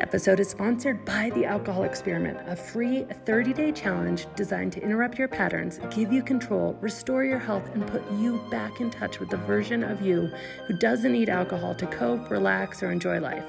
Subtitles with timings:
[0.00, 5.18] Episode is sponsored by The Alcohol Experiment, a free 30 day challenge designed to interrupt
[5.18, 9.28] your patterns, give you control, restore your health, and put you back in touch with
[9.28, 10.30] the version of you
[10.66, 13.44] who doesn't need alcohol to cope, relax, or enjoy life.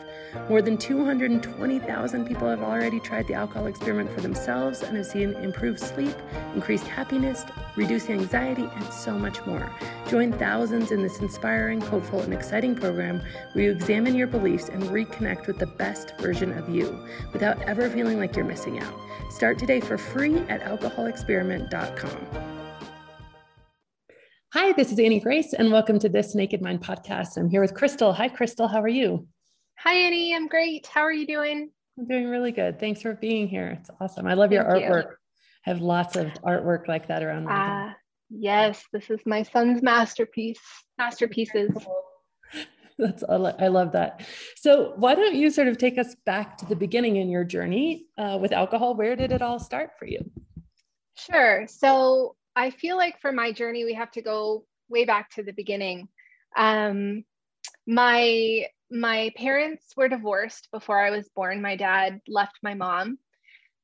[0.49, 5.33] More than 220,000 people have already tried the alcohol experiment for themselves and have seen
[5.35, 6.15] improved sleep,
[6.53, 7.45] increased happiness,
[7.75, 9.69] reduced anxiety, and so much more.
[10.11, 13.21] Join thousands in this inspiring, hopeful, and exciting program
[13.53, 17.89] where you examine your beliefs and reconnect with the best version of you without ever
[17.89, 18.93] feeling like you're missing out.
[19.29, 22.27] Start today for free at alcoholexperiment.com.
[24.51, 27.37] Hi, this is Annie Grace, and welcome to this Naked Mind podcast.
[27.37, 28.11] I'm here with Crystal.
[28.11, 28.67] Hi, Crystal.
[28.67, 29.29] How are you?
[29.77, 30.35] Hi, Annie.
[30.35, 30.87] I'm great.
[30.87, 31.71] How are you doing?
[31.97, 32.81] I'm doing really good.
[32.81, 33.77] Thanks for being here.
[33.79, 34.27] It's awesome.
[34.27, 35.05] I love your artwork.
[35.05, 35.15] You.
[35.67, 37.93] I have lots of artwork like that around my uh,
[38.33, 40.61] Yes, this is my son's masterpiece,
[40.97, 41.71] masterpieces.
[42.97, 44.25] That's I love that.
[44.55, 48.05] So why don't you sort of take us back to the beginning in your journey
[48.17, 48.95] uh, with alcohol?
[48.95, 50.29] Where did it all start for you?
[51.17, 51.65] Sure.
[51.67, 55.53] So I feel like for my journey, we have to go way back to the
[55.53, 56.09] beginning.
[56.55, 57.23] Um,
[57.87, 61.61] my my parents were divorced before I was born.
[61.61, 63.17] My dad left my mom.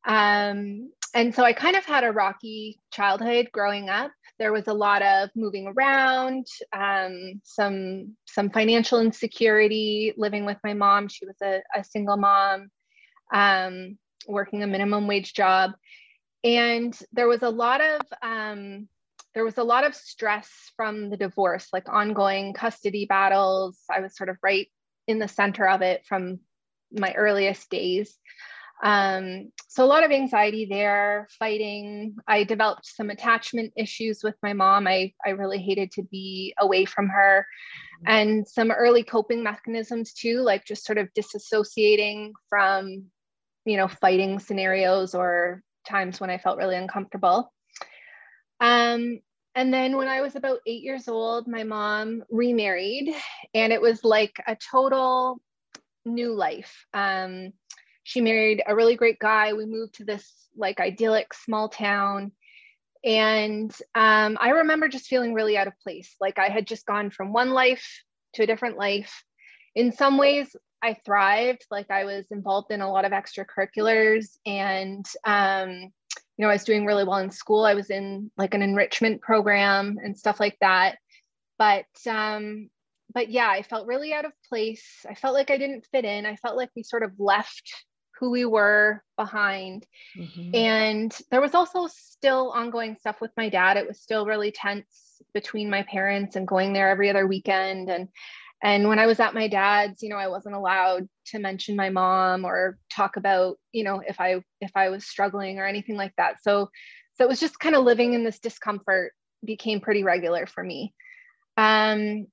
[0.05, 4.11] Um, and so I kind of had a rocky childhood growing up.
[4.39, 10.13] There was a lot of moving around, um, some some financial insecurity.
[10.17, 12.69] Living with my mom, she was a, a single mom,
[13.33, 15.71] um, working a minimum wage job,
[16.43, 18.87] and there was a lot of um,
[19.33, 23.79] there was a lot of stress from the divorce, like ongoing custody battles.
[23.89, 24.67] I was sort of right
[25.07, 26.39] in the center of it from
[26.91, 28.17] my earliest days.
[28.83, 32.15] Um, so a lot of anxiety there, fighting.
[32.27, 34.87] I developed some attachment issues with my mom.
[34.87, 37.45] I, I really hated to be away from her.
[38.05, 43.05] And some early coping mechanisms too, like just sort of disassociating from,
[43.65, 47.51] you know, fighting scenarios or times when I felt really uncomfortable.
[48.59, 49.19] Um,
[49.55, 53.11] and then when I was about eight years old, my mom remarried,
[53.55, 55.41] and it was like a total
[56.05, 56.85] new life.
[56.93, 57.53] Um,
[58.07, 59.51] she married a really great guy.
[59.51, 62.31] We moved to this like idyllic small town.
[63.03, 66.15] And um, I remember just feeling really out of place.
[66.21, 67.85] Like I had just gone from one life
[68.35, 69.25] to a different life.
[69.75, 71.65] In some ways, I thrived.
[71.69, 75.91] Like I was involved in a lot of extracurriculars and, um, you
[76.45, 77.65] know, I was doing really well in school.
[77.65, 80.95] I was in like an enrichment program and stuff like that.
[81.59, 82.69] But um,
[83.13, 85.05] but yeah, I felt really out of place.
[85.09, 86.25] I felt like I didn't fit in.
[86.25, 87.69] I felt like we sort of left
[88.19, 89.85] who we were behind.
[90.17, 90.55] Mm-hmm.
[90.55, 93.77] And there was also still ongoing stuff with my dad.
[93.77, 97.89] It was still really tense between my parents and going there every other weekend.
[97.89, 98.09] And
[98.63, 101.89] and when I was at my dad's, you know, I wasn't allowed to mention my
[101.89, 106.13] mom or talk about, you know, if I if I was struggling or anything like
[106.17, 106.41] that.
[106.41, 106.69] So
[107.15, 109.13] so it was just kind of living in this discomfort
[109.43, 110.93] became pretty regular for me.
[111.57, 112.27] Um,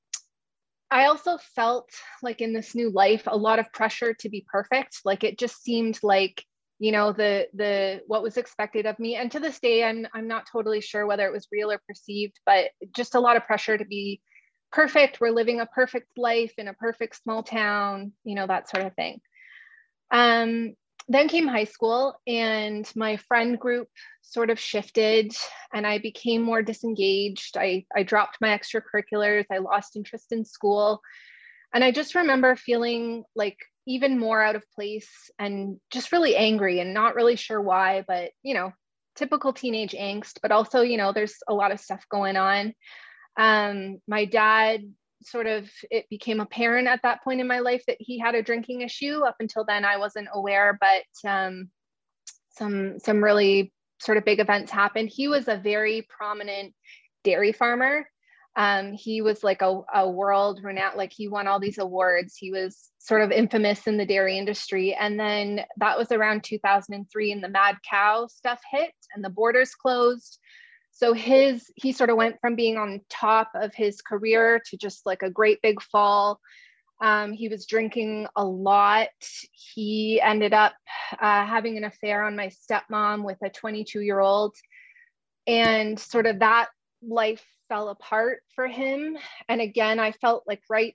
[0.95, 1.91] I also felt
[2.23, 5.01] like in this new life a lot of pressure to be perfect.
[5.05, 6.45] Like it just seemed like
[6.79, 9.17] you know the the what was expected of me.
[9.17, 12.39] And to this day I'm I'm not totally sure whether it was real or perceived
[12.47, 14.21] but just a lot of pressure to be
[14.71, 15.21] perfect.
[15.21, 18.95] We're living a perfect life in a perfect small town you know that sort of
[18.95, 19.21] thing.
[20.13, 20.75] Um
[21.09, 23.89] then came high school and my friend group
[24.23, 25.33] sort of shifted
[25.73, 27.57] and I became more disengaged.
[27.59, 31.01] I, I dropped my extracurriculars, I lost interest in school.
[31.75, 36.81] And I just remember feeling like even more out of place and just really angry
[36.81, 38.73] and not really sure why, but you know,
[39.15, 42.73] typical teenage angst, but also, you know, there's a lot of stuff going on.
[43.37, 44.85] Um, my dad
[45.27, 48.43] sort of it became apparent at that point in my life that he had a
[48.43, 49.21] drinking issue.
[49.25, 51.71] Up until then i wasn't aware but um,
[52.57, 55.09] some some really sort of big events happened.
[55.09, 56.75] He was a very prominent
[57.23, 58.09] dairy farmer.
[58.57, 62.37] Um, he was like a, a world renowned like he won all these awards.
[62.37, 64.95] He was sort of infamous in the dairy industry.
[64.95, 69.75] And then that was around 2003 and the mad cow stuff hit and the borders
[69.75, 70.39] closed
[70.95, 75.05] so his he sort of went from being on top of his career to just
[75.05, 76.41] like a great big fall.
[77.03, 79.09] Um, he was drinking a lot.
[79.53, 80.73] He ended up
[81.21, 84.55] uh, having an affair on my stepmom with a 22 year old
[85.49, 86.69] and sort of that
[87.03, 89.19] life fell apart for him.
[89.49, 90.95] And again i felt like right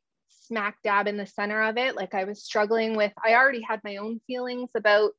[0.49, 1.95] smack dab in the center of it.
[1.95, 5.11] Like I was struggling with, I already had my own feelings about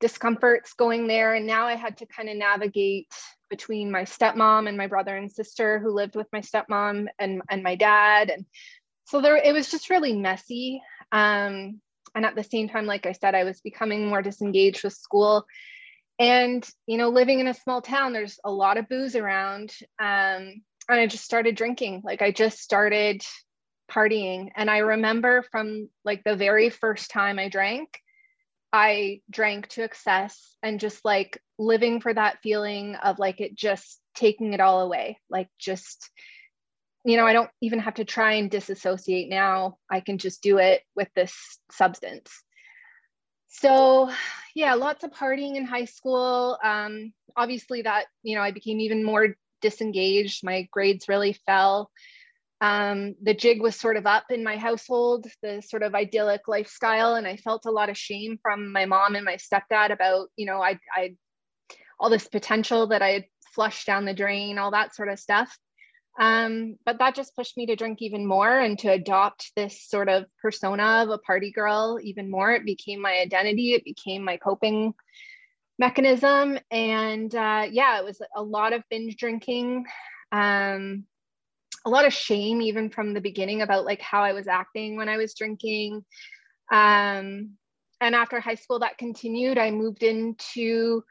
[0.00, 1.34] discomforts going there.
[1.34, 3.12] And now I had to kind of navigate
[3.48, 7.62] between my stepmom and my brother and sister who lived with my stepmom and, and
[7.62, 8.30] my dad.
[8.30, 8.44] And
[9.04, 10.82] so there, it was just really messy.
[11.12, 11.80] Um,
[12.14, 15.46] and at the same time, like I said, I was becoming more disengaged with school.
[16.18, 19.70] And, you know, living in a small town, there's a lot of booze around.
[19.98, 22.02] Um, and I just started drinking.
[22.04, 23.22] Like I just started
[23.90, 24.50] partying.
[24.56, 28.00] And I remember from like the very first time I drank,
[28.76, 33.98] I drank to excess and just like living for that feeling of like it just
[34.14, 35.18] taking it all away.
[35.30, 36.10] Like just,
[37.02, 39.78] you know, I don't even have to try and disassociate now.
[39.90, 41.34] I can just do it with this
[41.72, 42.30] substance.
[43.48, 44.10] So,
[44.54, 46.58] yeah, lots of partying in high school.
[46.62, 50.44] Um, obviously, that, you know, I became even more disengaged.
[50.44, 51.90] My grades really fell.
[52.60, 57.14] Um, the jig was sort of up in my household, the sort of idyllic lifestyle,
[57.14, 60.46] and I felt a lot of shame from my mom and my stepdad about, you
[60.46, 61.16] know, I, I,
[62.00, 63.24] all this potential that I had
[63.54, 65.56] flushed down the drain, all that sort of stuff.
[66.18, 70.08] Um, but that just pushed me to drink even more and to adopt this sort
[70.08, 72.52] of persona of a party girl even more.
[72.52, 73.74] It became my identity.
[73.74, 74.94] It became my coping
[75.78, 76.58] mechanism.
[76.70, 79.84] And uh, yeah, it was a lot of binge drinking,
[80.32, 81.04] um,
[81.86, 85.08] a lot of shame, even from the beginning, about like how I was acting when
[85.08, 86.04] I was drinking.
[86.70, 87.52] Um,
[88.00, 89.56] and after high school, that continued.
[89.56, 91.04] I moved into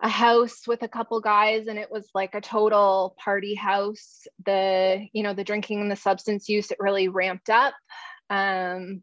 [0.00, 5.06] a house with a couple guys and it was like a total party house the
[5.14, 7.72] you know the drinking and the substance use it really ramped up
[8.28, 9.02] um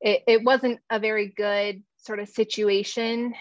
[0.00, 3.34] it, it wasn't a very good sort of situation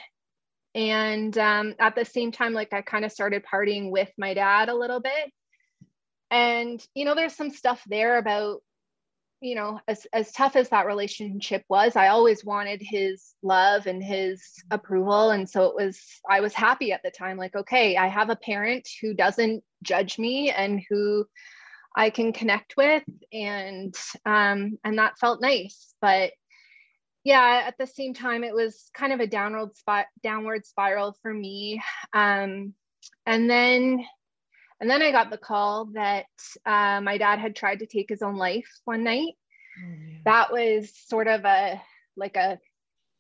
[0.76, 4.70] and um, at the same time like i kind of started partying with my dad
[4.70, 5.32] a little bit
[6.32, 8.62] and you know there's some stuff there about
[9.42, 14.04] you know as, as tough as that relationship was i always wanted his love and
[14.04, 15.32] his approval.
[15.32, 18.36] And so it was i was happy at the time like okay i have a
[18.36, 21.26] parent who doesn't judge me and who
[21.96, 23.04] i can connect with.
[23.32, 23.96] And
[24.26, 25.94] um and that felt nice.
[26.02, 26.32] But
[27.24, 31.34] yeah at the same time it was kind of a downward spot downward spiral for
[31.34, 31.82] me.
[32.14, 32.74] Um,
[33.26, 34.06] and then
[34.80, 36.26] and then i got the call that
[36.66, 39.34] uh, my dad had tried to take his own life one night.
[39.82, 40.18] Oh, yeah.
[40.26, 41.82] that was sort of a
[42.18, 42.60] like a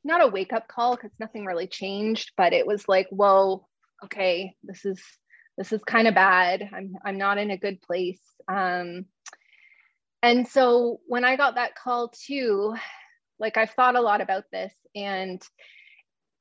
[0.04, 3.66] not a wake up call because nothing really changed but it was like whoa
[4.04, 5.02] okay this is
[5.58, 6.70] this is kind of bad.
[6.74, 8.22] I'm i'm not in a good place.
[8.48, 9.06] Um,
[10.24, 12.76] and so when i got that call too
[13.40, 15.42] like I've thought a lot about this and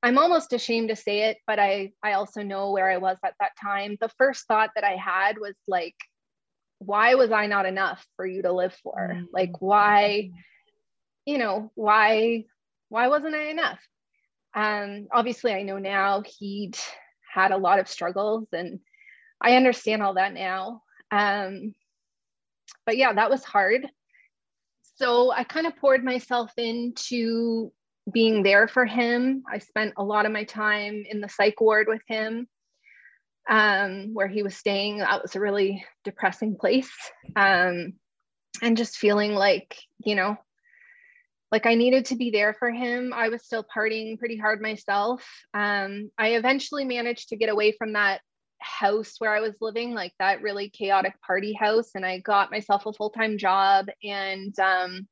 [0.03, 3.35] I'm almost ashamed to say it, but I I also know where I was at
[3.41, 3.97] that time.
[4.01, 5.97] The first thought that I had was like
[6.81, 9.11] why was I not enough for you to live for?
[9.13, 9.25] Mm-hmm.
[9.33, 10.31] Like why
[11.27, 12.45] you know, why
[12.89, 13.81] why wasn't I enough?
[14.55, 16.79] Um obviously I know now he'd
[17.33, 18.81] had a lot of struggles and
[19.41, 20.83] I understand all that now.
[21.11, 21.75] Um
[22.87, 23.89] but yeah, that was hard
[24.99, 27.73] so I kind of poured myself into
[28.13, 29.43] being there for him.
[29.51, 32.49] I spent a lot of my time in the psych ward with him,
[33.49, 34.99] um, where he was staying.
[34.99, 36.91] That was a really depressing place.
[37.37, 37.95] Um,
[38.63, 40.37] and just feeling like, you know,
[41.51, 43.13] like I needed to be there for him.
[43.15, 45.27] I was still partying pretty hard myself.
[45.55, 48.21] Um, I eventually managed to get away from that
[48.61, 51.91] house where I was living, like that really chaotic party house.
[51.95, 53.87] And I got myself a full time job.
[54.05, 55.09] And um,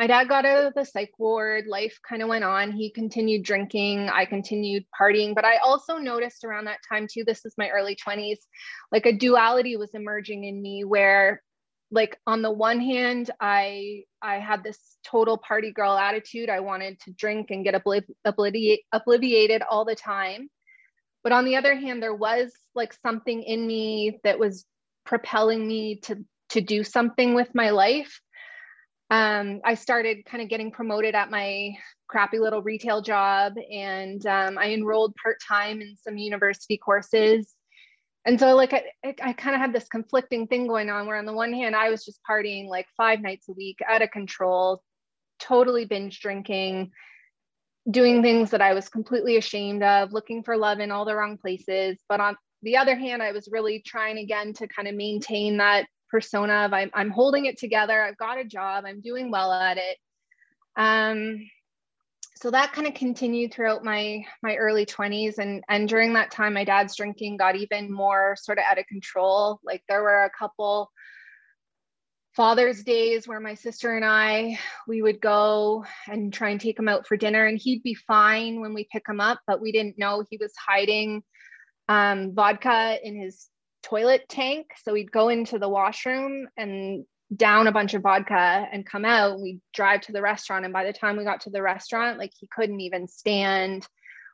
[0.00, 1.66] my dad got out of the psych ward.
[1.66, 2.72] Life kind of went on.
[2.72, 4.08] He continued drinking.
[4.08, 5.34] I continued partying.
[5.34, 8.38] But I also noticed around that time, too, this is my early 20s,
[8.90, 11.42] like a duality was emerging in me where
[11.90, 17.00] like on the one hand i i had this total party girl attitude i wanted
[17.00, 20.48] to drink and get obliv- obliviate, obliviated all the time
[21.24, 24.64] but on the other hand there was like something in me that was
[25.04, 28.20] propelling me to to do something with my life
[29.10, 31.70] um, i started kind of getting promoted at my
[32.08, 37.54] crappy little retail job and um, i enrolled part-time in some university courses
[38.24, 38.84] and so like i,
[39.22, 41.90] I kind of had this conflicting thing going on where on the one hand i
[41.90, 44.82] was just partying like five nights a week out of control
[45.38, 46.90] totally binge drinking
[47.90, 51.38] doing things that I was completely ashamed of, looking for love in all the wrong
[51.38, 51.98] places.
[52.08, 55.86] But on the other hand, I was really trying again to kind of maintain that
[56.10, 58.02] persona of I'm, I'm holding it together.
[58.02, 58.84] I've got a job.
[58.86, 59.96] I'm doing well at it.
[60.76, 61.48] Um,
[62.36, 66.54] so that kind of continued throughout my my early 20s and and during that time
[66.54, 70.30] my dad's drinking got even more sort of out of control like there were a
[70.30, 70.90] couple
[72.36, 76.88] Father's Days where my sister and I we would go and try and take him
[76.88, 79.98] out for dinner, and he'd be fine when we pick him up, but we didn't
[79.98, 81.22] know he was hiding
[81.88, 83.49] um, vodka in his
[83.82, 84.68] toilet tank.
[84.84, 89.40] So we'd go into the washroom and down a bunch of vodka and come out.
[89.40, 92.32] We'd drive to the restaurant, and by the time we got to the restaurant, like
[92.38, 93.86] he couldn't even stand.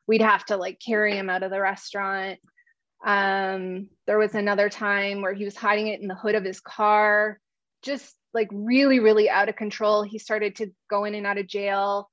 [0.06, 2.38] We'd have to like carry him out of the restaurant.
[3.04, 6.60] Um, there was another time where he was hiding it in the hood of his
[6.60, 7.38] car
[7.86, 10.02] just like really, really out of control.
[10.02, 12.10] He started to go in and out of jail.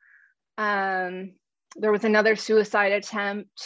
[0.57, 1.33] Um,
[1.75, 3.61] there was another suicide attempt.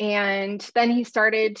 [0.00, 1.60] And then he started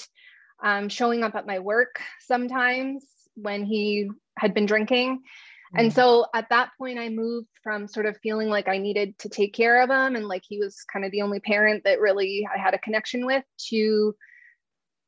[0.62, 3.04] um, showing up at my work sometimes
[3.34, 5.18] when he had been drinking.
[5.18, 5.78] Mm-hmm.
[5.78, 9.28] And so at that point, I moved from sort of feeling like I needed to
[9.28, 12.46] take care of him and like he was kind of the only parent that really
[12.54, 14.14] I had a connection with to,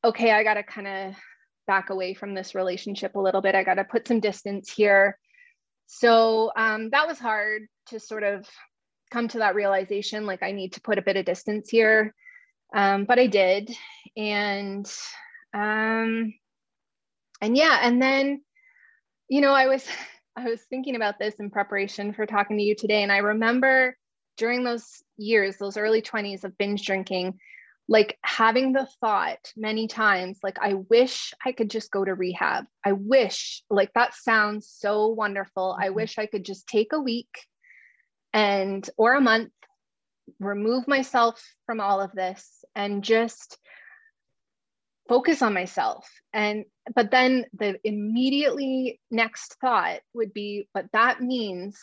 [0.03, 1.15] okay, I got to kind of
[1.67, 3.55] back away from this relationship a little bit.
[3.55, 5.17] I got to put some distance here.
[5.87, 8.47] So um, that was hard to sort of
[9.11, 12.13] come to that realization like, I need to put a bit of distance here.
[12.75, 13.71] Um, but I did.
[14.17, 14.91] And,
[15.55, 16.33] um,
[17.41, 18.41] and yeah, and then,
[19.29, 19.85] you know, I was,
[20.35, 23.03] I was thinking about this in preparation for talking to you today.
[23.03, 23.95] And I remember
[24.37, 24.85] during those
[25.17, 27.39] years, those early 20s of binge drinking,
[27.87, 32.65] like having the thought many times like i wish i could just go to rehab
[32.83, 35.95] i wish like that sounds so wonderful i mm-hmm.
[35.97, 37.29] wish i could just take a week
[38.33, 39.51] and or a month
[40.39, 43.57] remove myself from all of this and just
[45.07, 51.77] focus on myself and but then the immediately next thought would be but that means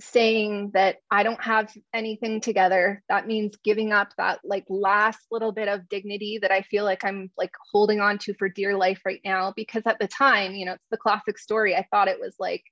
[0.00, 3.02] saying that I don't have anything together.
[3.08, 7.04] That means giving up that like last little bit of dignity that I feel like
[7.04, 9.52] I'm like holding on to for dear life right now.
[9.54, 11.74] Because at the time, you know, it's the classic story.
[11.74, 12.64] I thought it was like,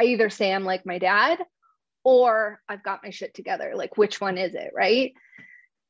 [0.00, 1.38] I either say I'm like my dad
[2.04, 3.72] or I've got my shit together.
[3.74, 4.72] Like, which one is it?
[4.74, 5.12] Right.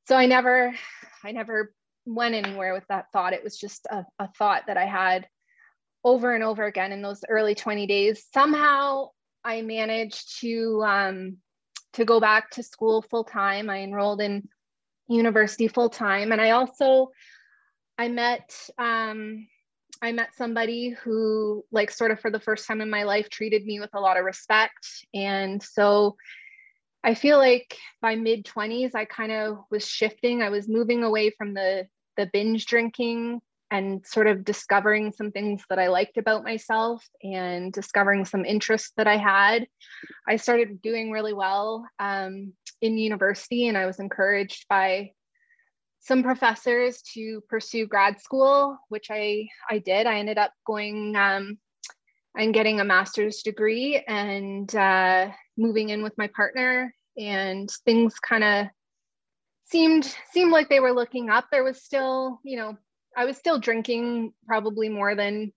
[0.08, 0.74] So I never,
[1.24, 1.72] I never
[2.04, 3.32] went anywhere with that thought.
[3.32, 5.26] It was just a, a thought that I had
[6.04, 8.26] over and over again in those early 20 days.
[8.32, 9.10] Somehow
[9.44, 11.36] I managed to um,
[11.94, 13.68] to go back to school full time.
[13.68, 14.48] I enrolled in
[15.08, 17.10] university full time, and I also
[17.98, 19.46] I met um,
[20.00, 23.64] I met somebody who, like, sort of for the first time in my life, treated
[23.64, 26.16] me with a lot of respect, and so
[27.04, 30.42] I feel like by mid twenties, I kind of was shifting.
[30.42, 33.40] I was moving away from the the binge drinking
[33.70, 38.92] and sort of discovering some things that I liked about myself and discovering some interests
[38.98, 39.66] that I had.
[40.28, 45.12] I started doing really well um, in university, and I was encouraged by
[46.00, 50.06] some professors to pursue grad school, which I, I did.
[50.06, 51.56] I ended up going um,
[52.36, 58.44] and getting a master's degree and uh, moving in with my partner, and things kind
[58.44, 58.66] of
[59.64, 61.46] seemed seemed like they were looking up.
[61.50, 62.76] There was still, you know,
[63.16, 65.52] I was still drinking probably more than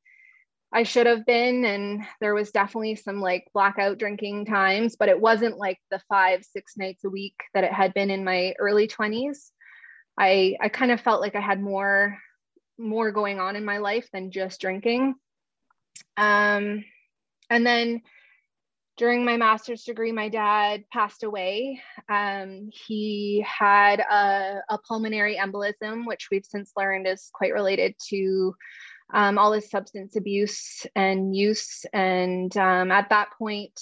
[0.73, 1.63] I should have been.
[1.63, 6.43] And there was definitely some like blackout drinking times, but it wasn't like the five,
[6.43, 9.51] six nights a week that it had been in my early 20s.
[10.19, 12.17] I, I kind of felt like I had more
[12.77, 15.15] more going on in my life than just drinking.
[16.17, 16.83] Um,
[17.49, 18.01] and then
[18.97, 21.81] during my master's degree, my dad passed away.
[22.07, 28.55] Um, he had a, a, pulmonary embolism, which we've since learned is quite related to
[29.13, 31.85] um, all his substance abuse and use.
[31.91, 33.77] And um, at that point,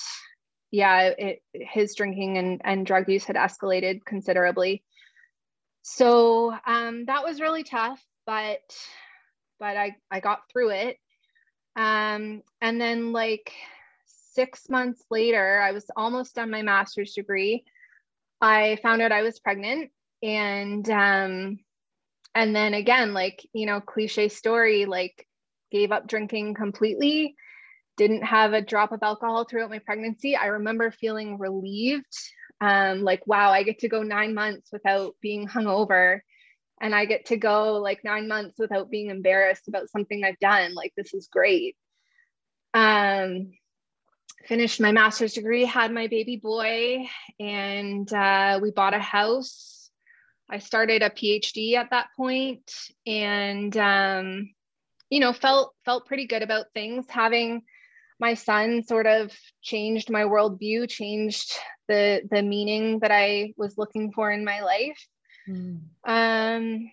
[0.71, 4.83] yeah, it, his drinking and, and drug use had escalated considerably.
[5.83, 8.61] So um, that was really tough, but
[9.59, 10.97] but I, I got through it.
[11.75, 13.51] Um, and then like
[14.05, 17.63] six months later, I was almost done my master's degree.
[18.41, 19.91] I found out I was pregnant
[20.23, 21.59] and um
[22.33, 25.27] and then again like you know cliche story like
[25.69, 27.35] gave up drinking completely
[27.97, 32.17] didn't have a drop of alcohol throughout my pregnancy i remember feeling relieved
[32.61, 36.21] um like wow i get to go 9 months without being hungover
[36.83, 40.75] and i get to go like 9 months without being embarrassed about something i've done
[40.75, 41.75] like this is great
[42.75, 43.51] um
[44.47, 47.07] finished my master's degree, had my baby boy,
[47.39, 49.89] and uh, we bought a house.
[50.49, 52.71] I started a PhD at that point,
[53.05, 54.49] and um,
[55.09, 57.05] you know felt felt pretty good about things.
[57.09, 57.63] Having
[58.19, 61.51] my son sort of changed my worldview, changed
[61.87, 64.99] the the meaning that I was looking for in my life.
[65.47, 65.81] Mm.
[66.05, 66.91] Um,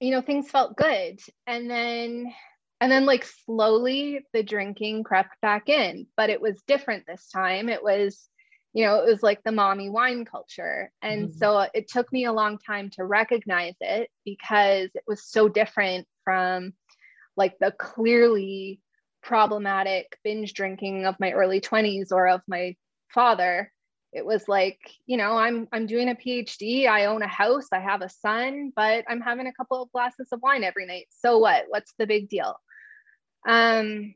[0.00, 2.32] you know, things felt good, and then
[2.80, 7.68] and then like slowly the drinking crept back in but it was different this time
[7.68, 8.28] it was
[8.72, 11.38] you know it was like the mommy wine culture and mm-hmm.
[11.38, 16.06] so it took me a long time to recognize it because it was so different
[16.24, 16.72] from
[17.36, 18.80] like the clearly
[19.22, 22.74] problematic binge drinking of my early 20s or of my
[23.12, 23.70] father
[24.12, 27.78] it was like you know i'm i'm doing a phd i own a house i
[27.78, 31.06] have a son but i'm having a couple of glasses of wine every night.
[31.10, 31.66] So what?
[31.68, 32.58] What's the big deal?
[33.46, 34.14] Um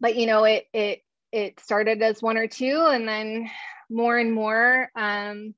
[0.00, 1.00] but you know it it
[1.32, 3.48] it started as one or two and then
[3.88, 5.54] more and more um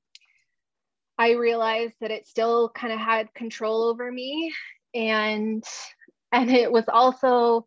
[1.17, 4.53] i realized that it still kind of had control over me.
[4.93, 5.63] And
[6.31, 7.65] and it was also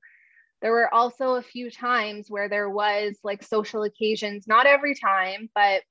[0.62, 5.48] there were also a few times where there was like social occasions not every time
[5.54, 5.82] but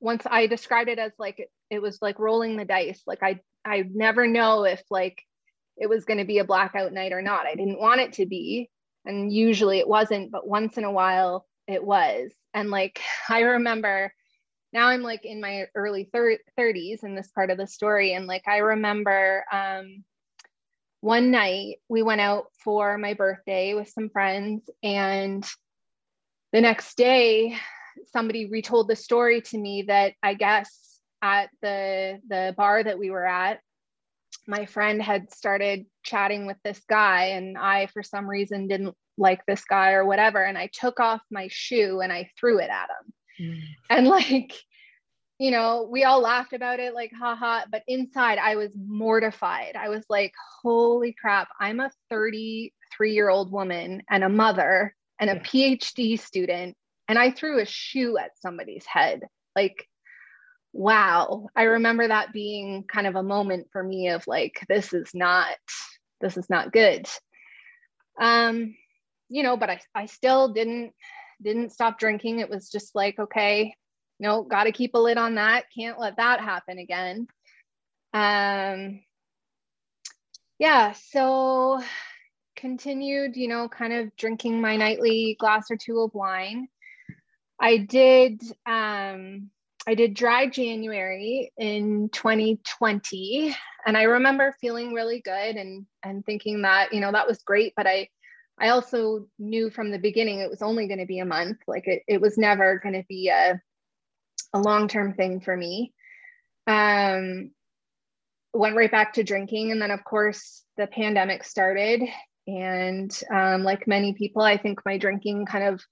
[0.00, 3.84] once i described it as like it was like rolling the dice like i i
[3.92, 5.22] never know if like
[5.76, 7.46] it was going to be a blackout night or not.
[7.46, 8.70] I didn't want it to be
[9.04, 12.32] and usually it wasn't but once in a while it was.
[12.52, 14.12] And like i remember
[14.72, 18.26] now i'm like in my early thir- 30s in this part of the story and
[18.26, 20.04] like i remember um
[21.04, 25.46] one night we went out for my birthday with some friends and
[26.54, 27.54] the next day
[28.10, 33.10] somebody retold the story to me that i guess at the the bar that we
[33.10, 33.60] were at
[34.48, 39.44] my friend had started chatting with this guy and i for some reason didn't like
[39.44, 42.88] this guy or whatever and i took off my shoe and i threw it at
[42.88, 43.60] him mm.
[43.90, 44.54] and like
[45.44, 47.66] you know, we all laughed about it, like, haha.
[47.70, 49.76] But inside, I was mortified.
[49.76, 50.32] I was like,
[50.62, 55.40] holy crap, I'm a 33 year old woman and a mother and a.
[55.40, 56.78] PhD student.
[57.08, 59.20] And I threw a shoe at somebody's head.
[59.54, 59.86] Like,
[60.72, 61.48] wow.
[61.54, 65.48] I remember that being kind of a moment for me of like, this is not,
[66.22, 67.06] this is not good.
[68.18, 68.74] Um,
[69.28, 70.94] you know, but I, I still didn't,
[71.42, 72.38] didn't stop drinking.
[72.38, 73.74] It was just like, okay,
[74.24, 75.66] no, got to keep a lid on that.
[75.76, 77.26] Can't let that happen again.
[78.14, 79.00] Um,
[80.58, 81.82] yeah, so
[82.56, 86.68] continued, you know, kind of drinking my nightly glass or two of wine.
[87.60, 89.50] I did um
[89.86, 93.54] I did dry January in 2020
[93.86, 97.74] and I remember feeling really good and and thinking that, you know, that was great,
[97.76, 98.08] but I
[98.58, 101.58] I also knew from the beginning it was only going to be a month.
[101.66, 103.60] Like it, it was never going to be a
[104.54, 105.92] a long term thing for me.
[106.66, 107.50] Um,
[108.54, 109.72] went right back to drinking.
[109.72, 112.02] And then, of course, the pandemic started.
[112.46, 115.82] And um, like many people, I think my drinking kind of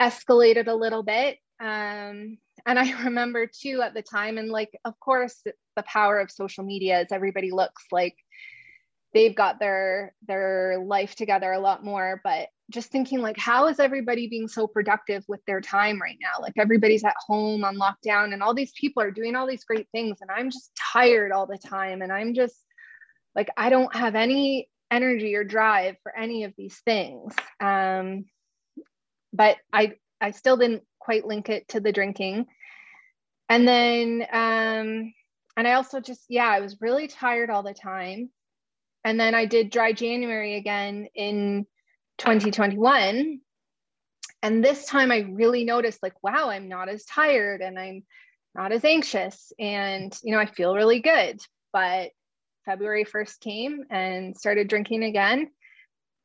[0.00, 1.38] escalated a little bit.
[1.60, 6.30] Um, and I remember too at the time, and like, of course, the power of
[6.30, 8.16] social media is everybody looks like
[9.14, 13.80] they've got their their life together a lot more but just thinking like how is
[13.80, 16.40] everybody being so productive with their time right now?
[16.40, 19.88] Like everybody's at home on lockdown and all these people are doing all these great
[19.92, 22.56] things and i'm just tired all the time and i'm just
[23.34, 27.34] like i don't have any energy or drive for any of these things.
[27.60, 28.24] Um
[29.32, 32.46] but i i still didn't quite link it to the drinking.
[33.48, 35.12] And then um
[35.56, 38.30] and i also just yeah i was really tired all the time.
[39.04, 41.66] And then I did dry January again in
[42.18, 43.40] 2021.
[44.42, 48.04] And this time I really noticed like, wow, I'm not as tired and I'm
[48.54, 49.52] not as anxious.
[49.58, 51.40] And, you know, I feel really good.
[51.72, 52.10] But
[52.64, 55.50] February 1st came and started drinking again.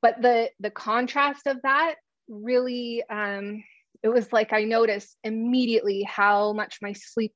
[0.02, 1.96] But the the contrast of that
[2.28, 3.64] really um
[4.04, 7.34] it was like I noticed immediately how much my sleep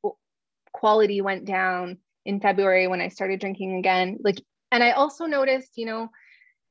[0.74, 4.18] quality went down in February when I started drinking again.
[4.22, 4.42] Like
[4.72, 6.10] and I also noticed, you know,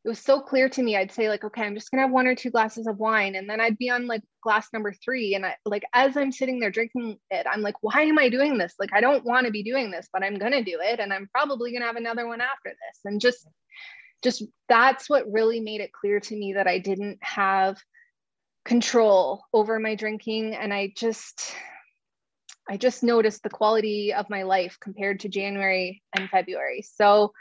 [0.07, 0.97] it was so clear to me.
[0.97, 3.51] I'd say like, okay, I'm just gonna have one or two glasses of wine, and
[3.51, 6.71] then I'd be on like glass number three, and I like as I'm sitting there
[6.71, 8.75] drinking it, I'm like, why am I doing this?
[8.79, 11.29] Like, I don't want to be doing this, but I'm gonna do it, and I'm
[11.33, 13.49] probably gonna have another one after this, and just,
[14.23, 17.77] just that's what really made it clear to me that I didn't have
[18.65, 21.53] control over my drinking, and I just,
[22.71, 26.87] I just noticed the quality of my life compared to January and February.
[26.95, 27.33] So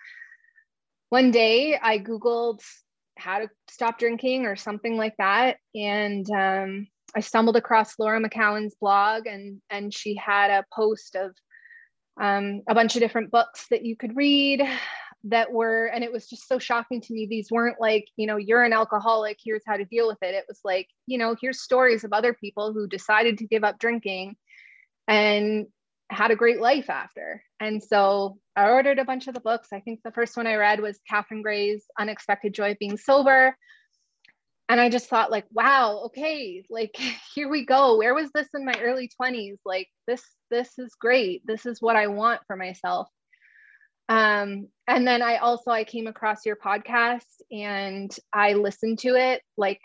[1.16, 2.60] one day I Googled
[3.18, 5.60] how to stop drinking or something like that.
[5.74, 11.34] And um, I stumbled across Laura McKowen's blog and, and she had a post of
[12.20, 14.62] um, a bunch of different books that you could read
[15.24, 17.28] that were, and it was just so shocking to me.
[17.28, 20.36] These weren't like, you know, you're an alcoholic, here's how to deal with it.
[20.36, 23.80] It was like, you know, here's stories of other people who decided to give up
[23.80, 24.36] drinking
[25.08, 25.68] and
[26.10, 27.42] had a great life after.
[27.60, 29.70] And so I ordered a bunch of the books.
[29.74, 33.56] I think the first one I read was Catherine Gray's Unexpected Joy of Being Sober.
[34.68, 36.96] And I just thought, like, wow, okay, like
[37.36, 37.98] here we go.
[37.98, 39.58] Where was this in my early 20s?
[39.66, 41.44] Like this, this is great.
[41.46, 43.08] This is what I want for myself.
[44.08, 49.42] Um, and then I also I came across your podcast and I listened to it.
[49.58, 49.82] Like,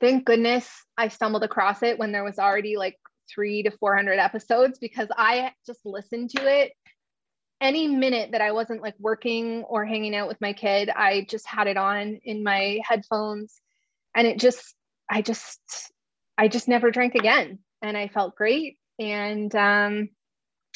[0.00, 2.96] thank goodness I stumbled across it when there was already like
[3.32, 6.72] three to 400 episodes because I just listened to it.
[7.60, 10.90] Any minute that I wasn't like working or hanging out with my kid.
[10.90, 13.60] I just had it on in my headphones.
[14.14, 14.74] And it just,
[15.08, 15.60] I just,
[16.36, 17.60] I just never drank again.
[17.80, 18.78] And I felt great.
[18.98, 20.10] And, um,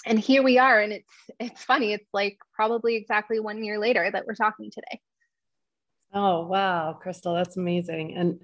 [0.06, 0.80] and here we are.
[0.80, 1.92] And it's it's funny.
[1.92, 5.00] It's like probably exactly one year later that we're talking today.
[6.12, 8.14] Oh wow crystal that's amazing.
[8.16, 8.40] And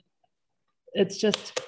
[0.92, 1.60] it's just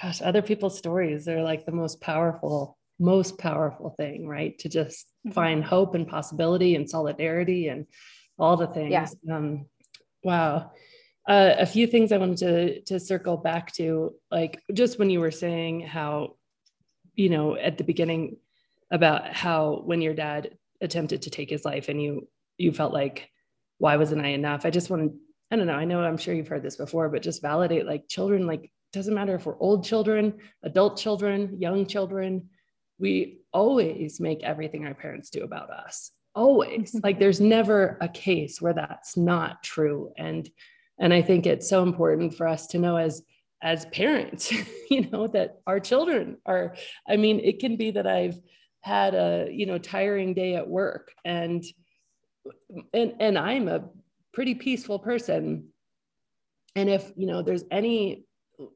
[0.00, 5.06] gosh other people's stories are like the most powerful most powerful thing right to just
[5.26, 5.32] mm-hmm.
[5.32, 7.86] find hope and possibility and solidarity and
[8.38, 9.36] all the things yeah.
[9.36, 9.66] um
[10.22, 10.70] wow
[11.28, 15.20] uh, a few things i wanted to to circle back to like just when you
[15.20, 16.36] were saying how
[17.14, 18.36] you know at the beginning
[18.90, 23.30] about how when your dad attempted to take his life and you you felt like
[23.78, 25.18] why wasn't i enough i just want to
[25.50, 28.08] i don't know i know i'm sure you've heard this before but just validate like
[28.08, 32.48] children like doesn't matter if we're old children adult children young children
[32.98, 36.10] we always make everything our parents do about us.
[36.34, 36.90] Always.
[36.90, 36.98] Mm-hmm.
[37.04, 40.12] Like there's never a case where that's not true.
[40.16, 40.48] And
[41.00, 43.22] and i think it's so important for us to know as
[43.62, 44.52] as parents
[44.90, 46.74] you know that our children are
[47.08, 48.36] i mean it can be that i've
[48.80, 51.64] had a you know tiring day at work and
[52.92, 53.84] and and i'm a
[54.38, 55.68] pretty peaceful person.
[56.76, 58.24] And if you know there's any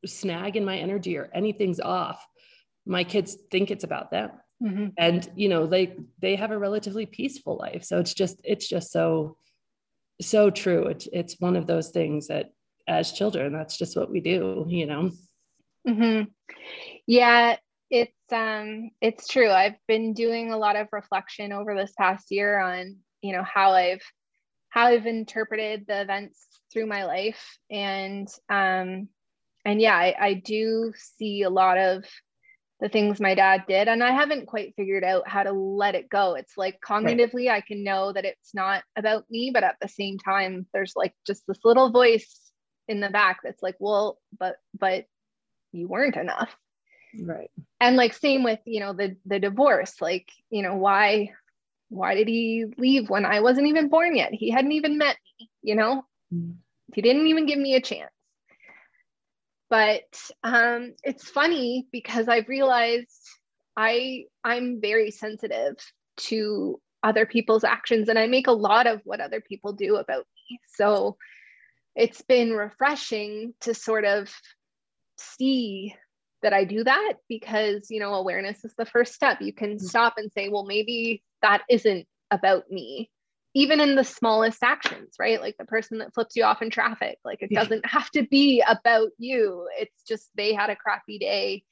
[0.07, 2.27] snag in my energy or anything's off
[2.87, 4.31] my kids think it's about them.
[4.63, 4.87] Mm-hmm.
[4.97, 7.83] and you know they they have a relatively peaceful life.
[7.83, 9.37] So it's just it's just so
[10.21, 10.87] so true.
[10.87, 12.53] It's, it's one of those things that
[12.87, 15.11] as children that's just what we do you know?
[15.89, 16.31] Mm-hmm.
[17.09, 17.57] yeah
[17.91, 19.51] it's um it's true.
[19.51, 23.73] I've been doing a lot of reflection over this past year on you know how
[23.73, 24.03] i've
[24.69, 27.59] how i've interpreted the events through my life.
[27.69, 29.09] And um
[29.65, 32.05] and yeah I, I do see a lot of
[32.81, 36.09] the things my dad did and i haven't quite figured out how to let it
[36.09, 36.35] go.
[36.35, 37.57] It's like cognitively right.
[37.57, 41.15] i can know that it's not about me but at the same time there's like
[41.27, 42.53] just this little voice
[42.89, 45.07] in the back that's like well but but
[45.73, 46.55] you weren't enough.
[47.19, 47.51] Right.
[47.81, 51.33] And like same with you know the the divorce like you know why
[51.89, 54.33] why did he leave when i wasn't even born yet?
[54.33, 56.05] He hadn't even met me you know?
[56.33, 56.55] Mm.
[56.95, 58.11] he didn't even give me a chance
[59.73, 60.05] but
[60.45, 63.09] um it's funny because i've realized
[63.75, 65.75] i i'm very sensitive
[66.19, 70.27] to other people's actions and i make a lot of what other people do about
[70.51, 71.17] me so
[71.97, 74.31] it's been refreshing to sort of
[75.19, 75.95] see
[76.43, 79.41] that I do that because, you know, awareness is the first step.
[79.41, 79.87] You can mm-hmm.
[79.87, 83.11] stop and say, well, maybe that isn't about me,
[83.55, 85.41] even in the smallest actions, right?
[85.41, 88.63] Like the person that flips you off in traffic, like it doesn't have to be
[88.67, 89.69] about you.
[89.79, 91.65] It's just they had a crappy day.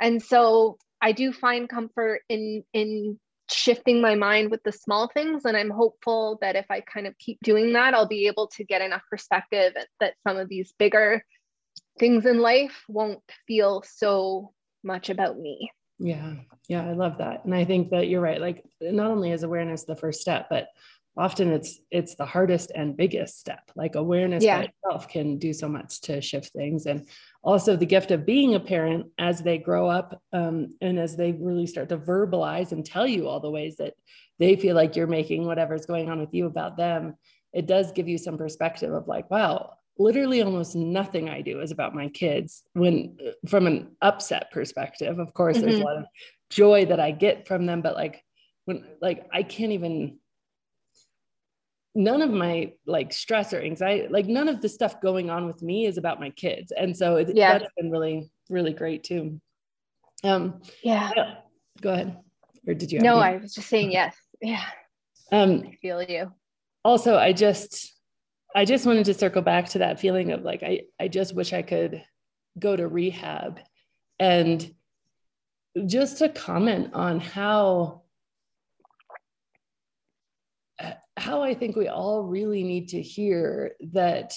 [0.00, 3.18] And so I do find comfort in in
[3.50, 7.18] shifting my mind with the small things and i'm hopeful that if i kind of
[7.18, 11.22] keep doing that i'll be able to get enough perspective that some of these bigger
[11.98, 15.70] things in life won't feel so much about me.
[16.02, 16.34] Yeah.
[16.68, 16.86] Yeah.
[16.86, 17.44] I love that.
[17.44, 18.40] And I think that you're right.
[18.40, 20.68] Like not only is awareness the first step, but
[21.16, 24.58] often it's it's the hardest and biggest step like awareness yeah.
[24.58, 27.06] by itself can do so much to shift things and
[27.42, 31.32] also the gift of being a parent as they grow up um, and as they
[31.32, 33.92] really start to verbalize and tell you all the ways that
[34.38, 37.14] they feel like you're making whatever's going on with you about them
[37.52, 41.70] it does give you some perspective of like wow literally almost nothing I do is
[41.70, 45.18] about my kids when from an upset perspective.
[45.18, 45.66] Of course, mm-hmm.
[45.66, 45.86] there's a mm-hmm.
[45.86, 46.06] lot of
[46.50, 48.22] joy that I get from them, but like
[48.64, 50.18] when like I can't even
[51.94, 55.62] none of my like stress or anxiety, like none of the stuff going on with
[55.62, 56.72] me is about my kids.
[56.72, 57.58] And so it, yeah.
[57.58, 59.40] that's been really, really great too.
[60.24, 61.10] Um yeah.
[61.16, 61.34] yeah.
[61.80, 62.16] Go ahead.
[62.66, 64.16] Or did you No, I was just saying yes.
[64.40, 64.64] Yeah.
[65.30, 66.32] Um I feel you.
[66.84, 67.92] Also, I just
[68.54, 71.52] I just wanted to circle back to that feeling of like, I, I just wish
[71.52, 72.02] I could
[72.58, 73.60] go to rehab
[74.18, 74.74] and
[75.86, 78.02] just to comment on how
[81.16, 84.34] how I think we all really need to hear that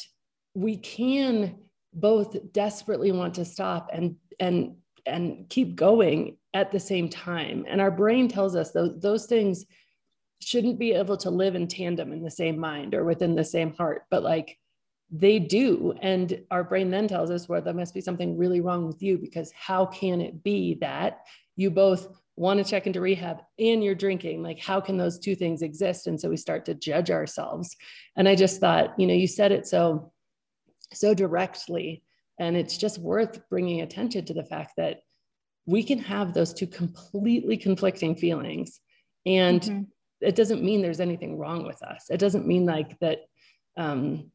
[0.54, 1.58] we can
[1.94, 4.76] both desperately want to stop and and
[5.06, 7.66] and keep going at the same time.
[7.68, 9.66] And our brain tells us those, those things
[10.46, 13.74] shouldn't be able to live in tandem in the same mind or within the same
[13.74, 14.60] heart, but like
[15.10, 15.96] they do.
[16.02, 19.18] And our brain then tells us, well, there must be something really wrong with you
[19.18, 21.22] because how can it be that
[21.56, 24.44] you both want to check into rehab and you're drinking?
[24.44, 26.06] Like, how can those two things exist?
[26.06, 27.76] And so we start to judge ourselves.
[28.16, 30.12] And I just thought, you know, you said it so,
[30.94, 32.04] so directly.
[32.40, 35.00] And it's just worth bringing attention to the fact that
[35.66, 38.80] we can have those two completely conflicting feelings.
[39.26, 39.82] And mm-hmm.
[40.22, 42.06] It doesn't mean there's anything wrong with us.
[42.10, 43.20] It doesn't mean like that
[43.78, 44.32] um,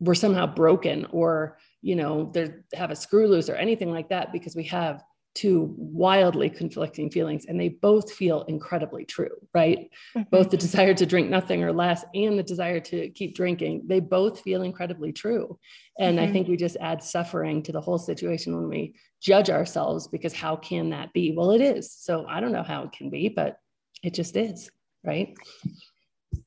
[0.00, 4.32] we're somehow broken or, you know, there have a screw loose or anything like that
[4.32, 5.02] because we have
[5.38, 10.22] two wildly conflicting feelings and they both feel incredibly true right mm-hmm.
[10.32, 14.00] both the desire to drink nothing or less and the desire to keep drinking they
[14.00, 15.56] both feel incredibly true
[16.00, 16.28] and mm-hmm.
[16.28, 20.32] i think we just add suffering to the whole situation when we judge ourselves because
[20.32, 23.28] how can that be well it is so i don't know how it can be
[23.28, 23.58] but
[24.02, 24.70] it just is
[25.08, 25.34] right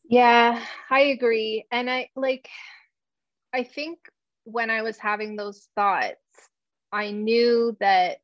[0.10, 2.48] yeah i agree and i like
[3.54, 4.00] i think
[4.44, 6.16] when i was having those thoughts
[6.92, 8.20] i knew that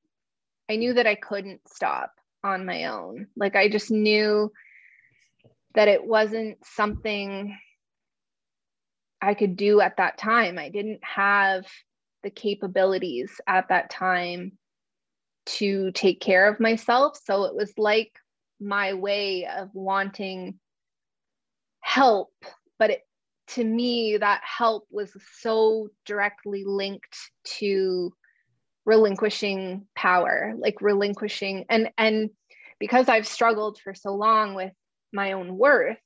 [0.70, 2.12] I knew that I couldn't stop
[2.44, 3.28] on my own.
[3.36, 4.52] Like I just knew
[5.76, 7.58] that it wasn't something
[9.22, 10.60] I could do at that time.
[10.60, 11.66] I didn't have
[12.24, 14.54] the capabilities at that time
[15.46, 17.18] to take care of myself.
[17.24, 18.12] So it was like
[18.60, 20.60] my way of wanting
[21.82, 22.32] help.
[22.80, 23.02] But it,
[23.50, 27.18] to me, that help was so directly linked
[27.60, 28.12] to
[28.88, 32.30] relinquishing power like relinquishing and and
[32.80, 34.72] because i've struggled for so long with
[35.12, 35.98] my own worth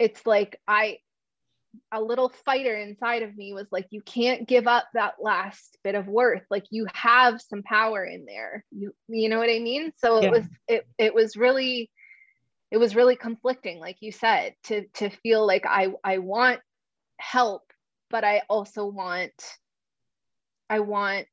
[0.00, 0.98] it's like i
[1.92, 5.94] a little fighter inside of me was like you can't give up that last bit
[5.94, 6.42] of worth.
[6.50, 8.64] Like you have some power in there.
[8.70, 9.92] You you know what i mean?
[9.96, 10.26] So yeah.
[10.26, 11.90] it was it, it was really
[12.70, 16.60] it was really conflicting like you said to to feel like i i want
[17.18, 17.62] help
[18.10, 19.32] but i also want
[20.68, 21.26] i want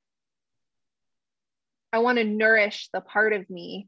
[1.95, 3.87] I want to nourish the part of me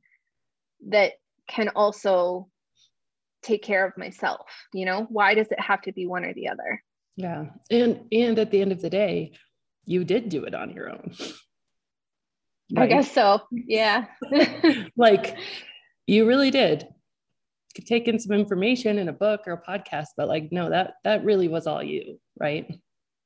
[0.88, 1.12] that
[1.46, 2.48] can also
[3.44, 5.08] take care of myself you know?
[5.10, 6.84] Why does it have to be one or the other?
[7.16, 7.46] Yeah.
[7.72, 9.34] And and at the end of the day
[9.86, 11.14] you did do it on your own.
[12.76, 12.84] Right?
[12.84, 13.42] i guess so.
[13.52, 14.06] Yeah.
[14.98, 15.38] Like
[16.06, 16.88] you really did.
[17.86, 21.24] Take in some information in a book or a podcast but like no that that
[21.24, 22.68] really was all you right?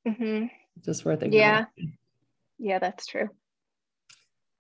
[0.08, 0.47] Mm-hmm.
[0.84, 1.65] just worth it yeah
[2.58, 3.30] yeah that's true.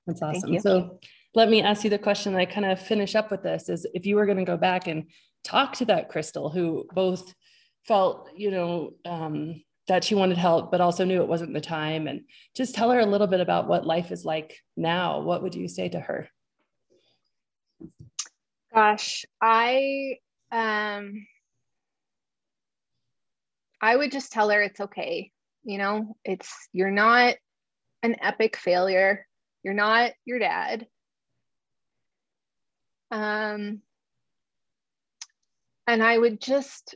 [0.07, 0.59] That's awesome.
[0.59, 0.99] So
[1.33, 3.87] let me ask you the question that I kind of finish up with this is
[3.93, 5.05] if you were going to go back and
[5.43, 7.33] talk to that Crystal who both
[7.87, 12.07] felt, you know, um, that she wanted help, but also knew it wasn't the time
[12.07, 12.21] and
[12.55, 15.21] just tell her a little bit about what life is like now.
[15.21, 16.29] What would you say to her?
[18.73, 20.17] Gosh, I,
[20.51, 21.25] um,
[23.81, 25.31] I would just tell her it's okay.
[25.63, 27.35] You know, it's, you're not
[28.03, 29.25] an epic failure.
[29.63, 30.87] You're not your dad.
[33.11, 33.81] Um,
[35.87, 36.95] and I would just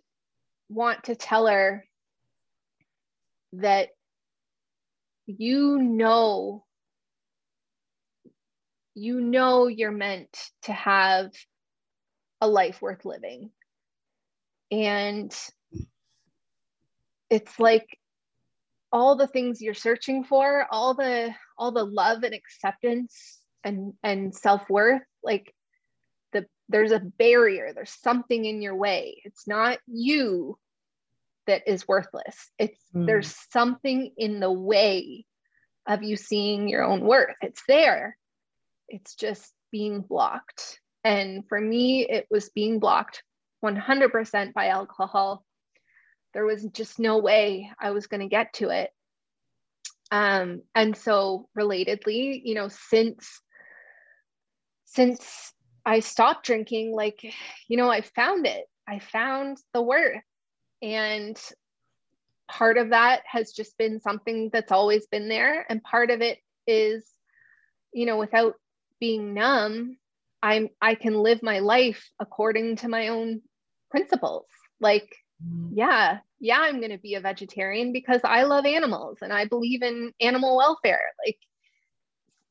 [0.70, 1.86] want to tell her
[3.54, 3.90] that
[5.28, 6.64] you know
[8.94, 11.32] you know you're meant to have
[12.42, 13.52] a life worth living.
[14.72, 15.36] And
[17.30, 18.00] it's like
[18.92, 24.34] all the things you're searching for all the all the love and acceptance and and
[24.34, 25.54] self-worth like
[26.70, 29.22] there's a barrier there's something in your way.
[29.24, 30.58] It's not you
[31.48, 32.50] that is worthless.
[32.58, 33.06] It's mm.
[33.06, 35.26] there's something in the way
[35.88, 37.36] of you seeing your own worth.
[37.42, 38.18] It's there.
[38.88, 40.80] It's just being blocked.
[41.04, 43.24] And for me it was being blocked
[43.64, 45.46] 100% by alcohol.
[46.34, 48.90] There was just no way I was going to get to it.
[50.12, 53.42] Um, and so relatedly, you know, since
[54.86, 55.52] since
[55.86, 57.22] I stopped drinking, like,
[57.68, 58.66] you know, I found it.
[58.88, 60.22] I found the worth.
[60.82, 61.40] And
[62.48, 65.66] part of that has just been something that's always been there.
[65.70, 67.06] And part of it is,
[67.94, 68.56] you know, without
[69.00, 69.98] being numb,
[70.44, 73.42] I'm I can live my life according to my own
[73.90, 74.46] principles.
[74.80, 75.72] Like Mm.
[75.74, 79.82] yeah, yeah, I'm going to be a vegetarian because I love animals and I believe
[79.82, 81.02] in animal welfare.
[81.26, 81.38] Like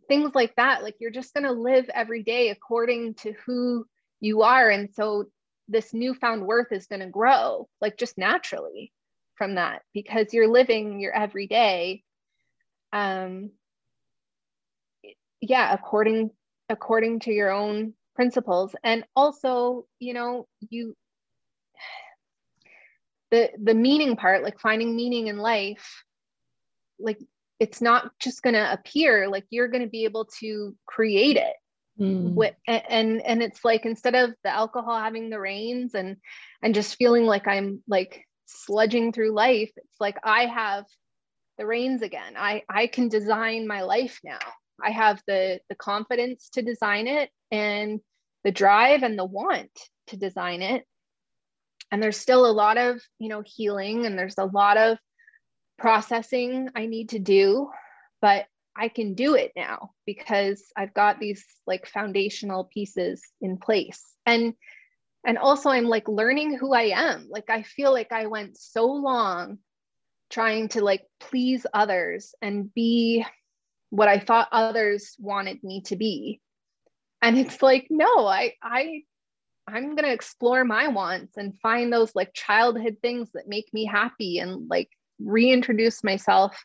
[0.08, 0.82] things like that.
[0.82, 3.86] Like you're just going to live every day according to who
[4.20, 4.70] you are.
[4.70, 5.26] And so
[5.68, 8.92] this newfound worth is going to grow like just naturally
[9.36, 12.02] from that because you're living your everyday
[12.92, 13.50] um
[15.40, 16.30] yeah according
[16.68, 20.94] according to your own principles and also you know you
[23.30, 26.04] the the meaning part like finding meaning in life
[26.98, 27.18] like
[27.60, 31.54] it's not just going to appear like you're going to be able to create it.
[32.00, 32.52] Mm.
[32.66, 36.16] and and it's like instead of the alcohol having the reins and
[36.60, 40.86] and just feeling like i'm like sludging through life it's like i have
[41.58, 42.34] the reins again.
[42.36, 44.38] I i can design my life now.
[44.82, 48.00] I have the the confidence to design it and
[48.42, 49.70] the drive and the want
[50.08, 50.84] to design it.
[51.90, 54.98] And there's still a lot of you know healing and there's a lot of
[55.78, 57.68] processing i need to do
[58.20, 64.02] but i can do it now because i've got these like foundational pieces in place.
[64.26, 64.54] And
[65.26, 67.26] and also i'm like learning who i am.
[67.30, 69.58] Like i feel like i went so long
[70.30, 73.24] trying to like please others and be
[73.90, 76.40] what i thought others wanted me to be.
[77.22, 79.02] And it's like no i i
[79.66, 83.86] i'm going to explore my wants and find those like childhood things that make me
[83.86, 86.64] happy and like reintroduce myself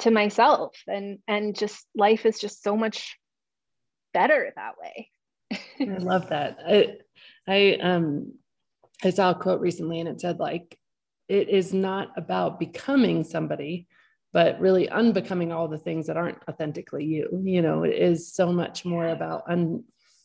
[0.00, 3.18] to myself and and just life is just so much
[4.14, 5.10] better that way
[5.80, 6.96] i love that i
[7.46, 8.32] i um
[9.04, 10.78] i saw a quote recently and it said like
[11.28, 13.88] it is not about becoming somebody
[14.32, 17.40] but really unbecoming all the things that aren't authentically you.
[17.42, 19.84] You know, it is so much more about un,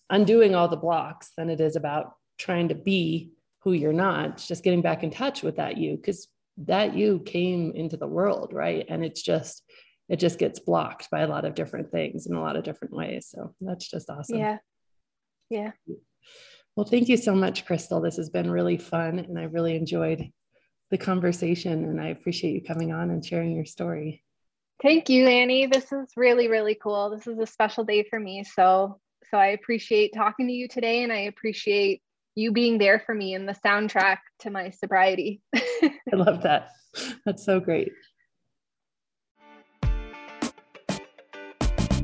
[0.10, 4.38] undoing all the blocks than it is about trying to be who you're not.
[4.38, 6.28] Just getting back in touch with that you, because
[6.58, 8.86] that you came into the world, right?
[8.88, 9.64] And it's just,
[10.10, 12.94] it just gets blocked by a lot of different things in a lot of different
[12.94, 13.28] ways.
[13.30, 14.38] So that's just awesome.
[14.38, 14.58] Yeah.
[15.50, 15.72] Yeah.
[16.76, 18.02] Well, thank you so much, Crystal.
[18.02, 20.32] This has been really fun and I really enjoyed
[20.92, 21.86] the conversation.
[21.86, 24.24] And I appreciate you coming on and sharing your story.
[24.82, 25.68] Thank you, Annie.
[25.68, 27.10] This is really, really cool.
[27.10, 28.44] This is a special day for me.
[28.44, 29.00] So,
[29.32, 32.02] so I appreciate talking to you today, and I appreciate
[32.36, 35.42] you being there for me and the soundtrack to my sobriety.
[35.56, 36.70] I love that.
[37.26, 37.92] That's so great.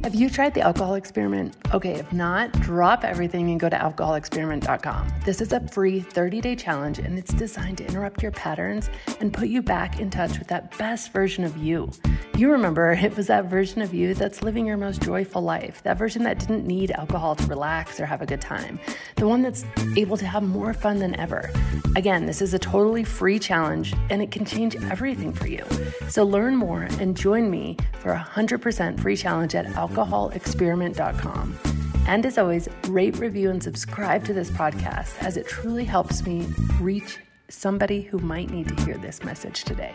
[0.03, 1.57] Have you tried the alcohol experiment?
[1.73, 5.07] Okay, if not, drop everything and go to alcoholexperiment.com.
[5.25, 9.33] This is a free 30 day challenge and it's designed to interrupt your patterns and
[9.33, 11.91] put you back in touch with that best version of you.
[12.37, 15.97] You remember it was that version of you that's living your most joyful life, that
[15.97, 18.79] version that didn't need alcohol to relax or have a good time,
[19.17, 19.65] the one that's
[19.97, 21.51] able to have more fun than ever.
[21.97, 25.65] Again, this is a totally free challenge and it can change everything for you.
[26.07, 31.59] So learn more and join me for a 100% free challenge at alcohol alcoholexperiment.com.
[32.07, 36.47] And as always, rate, review, and subscribe to this podcast as it truly helps me
[36.79, 39.93] reach somebody who might need to hear this message today.